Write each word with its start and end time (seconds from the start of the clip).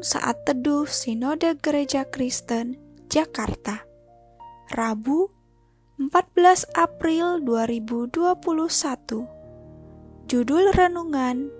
Saat 0.00 0.48
teduh 0.48 0.88
Sinode 0.88 1.60
Gereja 1.60 2.08
Kristen 2.08 2.80
Jakarta 3.12 3.84
Rabu 4.72 5.28
14 6.00 6.72
April 6.72 7.44
2021 7.44 9.28
Judul 10.24 10.72
Renungan 10.72 11.52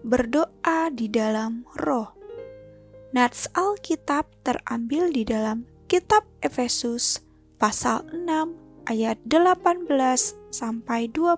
Berdoa 0.00 0.88
di 0.96 1.12
dalam 1.12 1.68
Roh. 1.76 2.08
Nats 3.12 3.52
Alkitab 3.52 4.32
terambil 4.40 5.12
di 5.12 5.28
dalam 5.28 5.68
Kitab 5.84 6.24
Efesus 6.40 7.20
pasal 7.60 8.08
6 8.16 8.88
ayat 8.88 9.20
18 9.28 9.76
sampai 10.48 11.12
20 11.12 11.36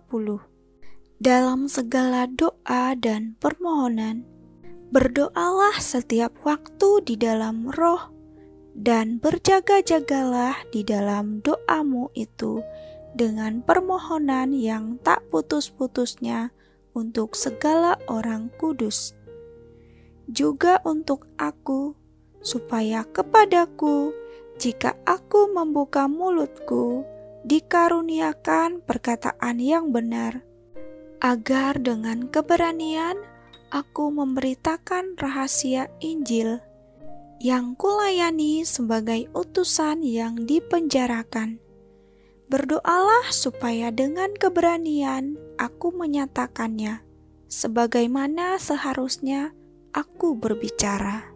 Dalam 1.18 1.66
segala 1.66 2.30
doa 2.30 2.95
dan 2.95 3.34
permohonan 3.42 4.35
Berdoalah 4.86 5.82
setiap 5.82 6.30
waktu 6.46 7.02
di 7.02 7.14
dalam 7.18 7.74
roh, 7.74 8.14
dan 8.76 9.18
berjaga-jagalah 9.18 10.62
di 10.70 10.86
dalam 10.86 11.42
doamu 11.42 12.12
itu 12.14 12.62
dengan 13.16 13.64
permohonan 13.64 14.52
yang 14.52 15.00
tak 15.00 15.24
putus-putusnya 15.32 16.52
untuk 16.95 17.34
segala 17.34 17.96
orang 18.06 18.52
kudus. 18.60 19.16
Juga 20.30 20.78
untuk 20.87 21.26
aku, 21.40 21.98
supaya 22.45 23.02
kepadaku, 23.09 24.15
jika 24.60 24.95
aku 25.02 25.50
membuka 25.50 26.06
mulutku, 26.06 27.02
dikaruniakan 27.43 28.87
perkataan 28.87 29.59
yang 29.59 29.90
benar, 29.90 30.46
agar 31.18 31.80
dengan 31.80 32.28
keberanian 32.30 33.16
aku 33.70 34.14
memberitakan 34.14 35.18
rahasia 35.18 35.90
Injil 35.98 36.62
yang 37.36 37.76
kulayani 37.76 38.64
sebagai 38.64 39.28
utusan 39.36 40.00
yang 40.00 40.48
dipenjarakan. 40.48 41.60
Berdoalah 42.46 43.34
supaya 43.34 43.90
dengan 43.90 44.32
keberanian 44.32 45.34
aku 45.59 45.90
menyatakannya, 45.92 47.02
sebagaimana 47.50 48.56
seharusnya 48.56 49.50
aku 49.90 50.38
berbicara. 50.38 51.26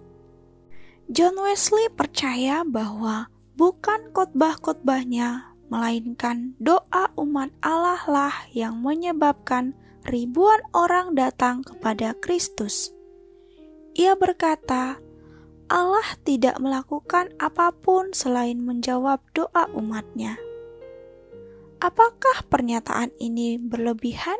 John 1.10 1.34
Wesley 1.42 1.90
percaya 1.90 2.62
bahwa 2.62 3.26
bukan 3.58 4.14
khotbah-khotbahnya, 4.14 5.50
melainkan 5.70 6.54
doa 6.62 7.10
umat 7.18 7.50
Allah 7.62 8.02
lah 8.06 8.34
yang 8.54 8.78
menyebabkan 8.78 9.74
ribuan 10.06 10.60
orang 10.72 11.12
datang 11.16 11.64
kepada 11.64 12.16
Kristus. 12.18 12.92
Ia 13.98 14.14
berkata, 14.16 14.98
Allah 15.70 16.08
tidak 16.26 16.58
melakukan 16.58 17.30
apa 17.38 17.70
pun 17.70 18.10
selain 18.10 18.58
menjawab 18.58 19.22
doa 19.30 19.70
umatnya. 19.70 20.34
Apakah 21.78 22.42
pernyataan 22.50 23.14
ini 23.22 23.56
berlebihan? 23.56 24.36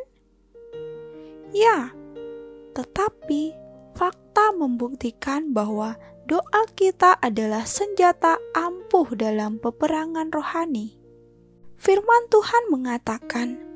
Ya, 1.55 1.95
tetapi 2.75 3.55
fakta 3.95 4.53
membuktikan 4.55 5.55
bahwa 5.55 5.95
doa 6.27 6.63
kita 6.75 7.15
adalah 7.23 7.63
senjata 7.63 8.39
ampuh 8.55 9.15
dalam 9.15 9.63
peperangan 9.63 10.35
rohani. 10.35 10.99
Firman 11.81 12.29
Tuhan 12.29 12.75
mengatakan, 12.75 13.70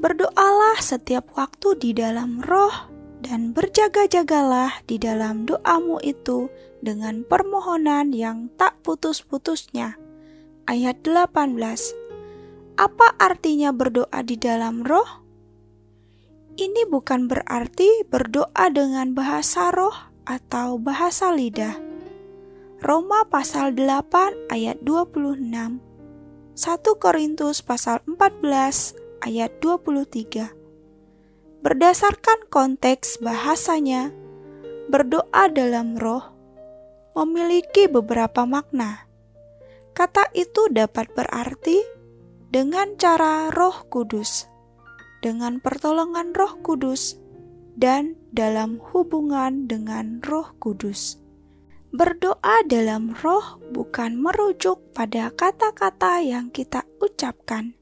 Berdoalah 0.00 0.80
setiap 0.80 1.36
waktu 1.36 1.76
di 1.76 1.90
dalam 1.92 2.40
roh 2.40 2.72
dan 3.20 3.52
berjaga-jagalah 3.52 4.80
di 4.88 4.96
dalam 4.96 5.44
doamu 5.44 6.00
itu 6.00 6.48
dengan 6.80 7.20
permohonan 7.20 8.16
yang 8.16 8.48
tak 8.56 8.80
putus-putusnya. 8.80 10.00
Ayat 10.64 11.04
18. 11.04 11.52
Apa 12.80 13.12
artinya 13.20 13.76
berdoa 13.76 14.24
di 14.24 14.40
dalam 14.40 14.88
roh? 14.88 15.20
Ini 16.56 16.88
bukan 16.88 17.28
berarti 17.28 18.00
berdoa 18.08 18.72
dengan 18.72 19.12
bahasa 19.12 19.68
roh 19.68 20.08
atau 20.24 20.80
bahasa 20.80 21.28
lidah. 21.28 21.76
Roma 22.80 23.28
pasal 23.28 23.76
8 23.76 24.48
ayat 24.48 24.80
26. 24.80 25.44
1 26.56 26.88
Korintus 26.96 27.60
pasal 27.60 28.00
14 28.08 28.99
ayat 29.20 29.60
23. 29.62 30.50
Berdasarkan 31.60 32.48
konteks 32.48 33.20
bahasanya, 33.20 34.12
berdoa 34.88 35.52
dalam 35.52 36.00
roh 36.00 36.40
memiliki 37.14 37.86
beberapa 37.90 38.48
makna. 38.48 39.06
Kata 39.92 40.30
itu 40.32 40.70
dapat 40.72 41.12
berarti 41.12 41.82
dengan 42.50 42.96
cara 42.96 43.50
Roh 43.52 43.86
Kudus, 43.90 44.46
dengan 45.20 45.58
pertolongan 45.60 46.32
Roh 46.32 46.58
Kudus, 46.62 47.18
dan 47.76 48.16
dalam 48.30 48.80
hubungan 48.90 49.66
dengan 49.68 50.22
Roh 50.24 50.54
Kudus. 50.62 51.18
Berdoa 51.90 52.62
dalam 52.70 53.18
roh 53.18 53.58
bukan 53.74 54.14
merujuk 54.14 54.94
pada 54.94 55.34
kata-kata 55.34 56.22
yang 56.22 56.54
kita 56.54 56.86
ucapkan, 57.02 57.74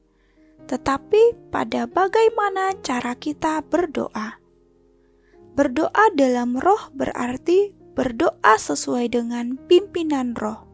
tetapi 0.69 1.49
pada 1.49 1.89
bagaimana 1.89 2.77
cara 2.85 3.17
kita 3.17 3.65
berdoa. 3.65 4.37
Berdoa 5.57 6.13
dalam 6.13 6.61
roh 6.61 6.93
berarti 6.93 7.73
berdoa 7.97 8.53
sesuai 8.55 9.09
dengan 9.09 9.57
pimpinan 9.65 10.37
roh. 10.37 10.69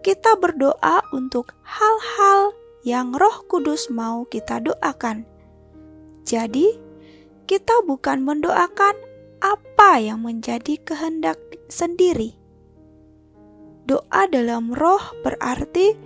Kita 0.00 0.40
berdoa 0.40 1.04
untuk 1.12 1.52
hal-hal 1.64 2.56
yang 2.84 3.16
Roh 3.16 3.48
Kudus 3.48 3.88
mau 3.88 4.28
kita 4.28 4.60
doakan. 4.60 5.24
Jadi, 6.28 6.76
kita 7.48 7.80
bukan 7.88 8.20
mendoakan 8.20 8.96
apa 9.40 10.00
yang 10.00 10.20
menjadi 10.20 10.76
kehendak 10.84 11.40
sendiri. 11.72 12.36
Doa 13.88 14.28
dalam 14.28 14.72
roh 14.76 15.00
berarti 15.24 15.96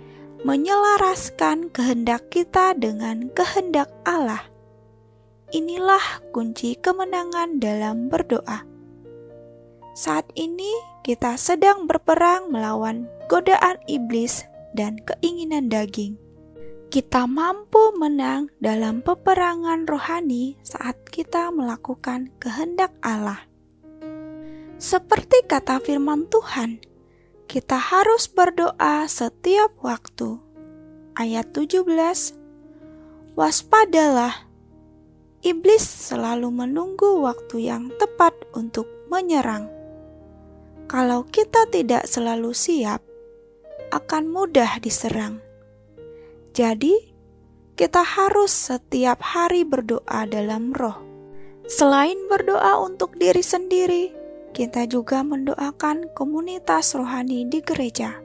menyelaraskan 0.47 1.67
kehendak 1.75 2.31
kita 2.31 2.71
dengan 2.71 3.27
kehendak 3.35 3.91
Allah. 4.07 4.47
Inilah 5.51 6.23
kunci 6.31 6.79
kemenangan 6.79 7.59
dalam 7.59 8.07
berdoa. 8.07 8.63
Saat 9.97 10.31
ini 10.39 10.71
kita 11.03 11.35
sedang 11.35 11.89
berperang 11.89 12.55
melawan 12.55 13.09
godaan 13.27 13.75
iblis 13.91 14.47
dan 14.71 14.95
keinginan 15.03 15.67
daging. 15.67 16.15
Kita 16.89 17.27
mampu 17.29 17.93
menang 17.99 18.49
dalam 18.63 19.03
peperangan 19.03 19.85
rohani 19.85 20.57
saat 20.63 20.97
kita 21.11 21.51
melakukan 21.51 22.33
kehendak 22.41 22.95
Allah. 23.03 23.45
Seperti 24.79 25.43
kata 25.45 25.83
firman 25.83 26.31
Tuhan, 26.31 26.81
kita 27.49 27.81
harus 27.81 28.29
berdoa 28.29 29.09
setiap 29.09 29.73
waktu. 29.81 30.37
Ayat 31.17 31.49
17 31.49 31.81
Waspadalah, 33.33 34.45
iblis 35.41 35.81
selalu 35.81 36.53
menunggu 36.53 37.25
waktu 37.25 37.65
yang 37.73 37.89
tepat 37.97 38.37
untuk 38.53 38.85
menyerang. 39.09 39.65
Kalau 40.85 41.25
kita 41.25 41.65
tidak 41.73 42.05
selalu 42.05 42.53
siap, 42.53 43.01
akan 43.89 44.29
mudah 44.29 44.77
diserang. 44.77 45.41
Jadi, 46.53 47.17
kita 47.73 48.05
harus 48.05 48.53
setiap 48.53 49.25
hari 49.25 49.65
berdoa 49.65 50.29
dalam 50.29 50.69
roh. 50.69 51.01
Selain 51.65 52.29
berdoa 52.29 52.77
untuk 52.77 53.17
diri 53.17 53.41
sendiri, 53.41 54.18
kita 54.51 54.85
juga 54.89 55.23
mendoakan 55.23 56.11
komunitas 56.13 56.93
rohani 56.93 57.47
di 57.47 57.63
gereja. 57.63 58.19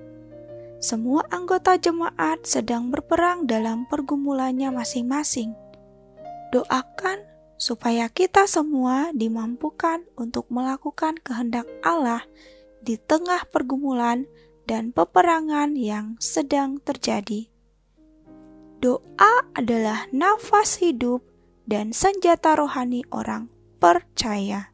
Semua 0.85 1.25
anggota 1.32 1.81
jemaat 1.81 2.44
sedang 2.44 2.93
berperang 2.93 3.49
dalam 3.49 3.88
pergumulannya 3.88 4.69
masing-masing. 4.69 5.56
Doakan 6.53 7.25
supaya 7.56 8.12
kita 8.12 8.44
semua 8.44 9.09
dimampukan 9.17 10.05
untuk 10.21 10.44
melakukan 10.53 11.17
kehendak 11.25 11.65
Allah 11.81 12.21
di 12.85 13.00
tengah 13.00 13.49
pergumulan 13.49 14.29
dan 14.69 14.93
peperangan 14.93 15.73
yang 15.73 16.21
sedang 16.21 16.81
terjadi. 16.85 17.49
Doa 18.85 19.49
adalah 19.56 20.05
nafas 20.12 20.76
hidup 20.85 21.25
dan 21.65 21.97
senjata 21.97 22.61
rohani 22.61 23.00
orang 23.09 23.49
percaya. 23.81 24.74